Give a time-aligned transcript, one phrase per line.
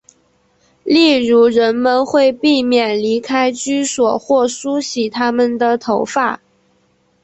[0.83, 6.41] 例如人们会避免离开居所或梳洗他们的头发。